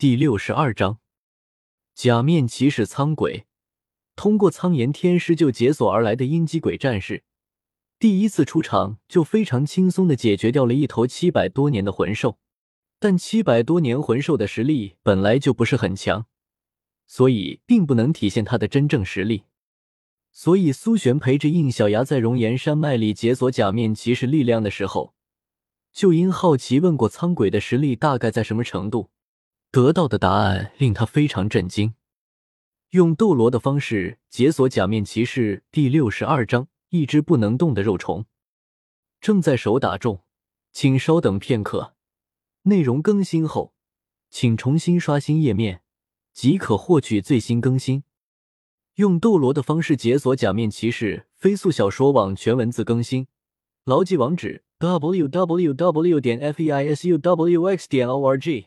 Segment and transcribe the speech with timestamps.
[0.00, 0.98] 第六十二章，
[1.94, 3.44] 假面骑士苍鬼。
[4.16, 7.22] 通过苍炎天师就解锁而来的阴姬鬼战士，
[7.98, 12.38] 第一次出场就非常轻松的解决掉了一头七百多年的魂兽。
[12.98, 16.24] 但七百多年魂兽的实力本来就不是很强，
[17.06, 19.44] 所以并不能体现他的真正实力。
[20.32, 25.12] 所以苏璇陪着应小牙在熔岩山脉里解锁假面骑士力量的时候，
[25.92, 29.10] 就因好奇问过苍鬼的实力大概在什么程度，
[29.72, 31.94] 得到的答案令他非常震惊。
[32.90, 38.24] 用斗罗的方式解锁假面骑士第六十二章，一只不能动的肉虫
[39.20, 40.24] 正在手打中，
[40.72, 41.94] 请稍等片刻。
[42.62, 43.72] 内容更新后，
[44.28, 45.82] 请重新刷新页面
[46.32, 48.02] 即可获取最新更新。
[48.96, 53.28] 用斗罗的方式解锁假面骑士，飞速小说网全文字更新，
[53.84, 56.20] 牢记网址：w w w.
[56.20, 58.66] 点 f e i s u w x 点 o r g。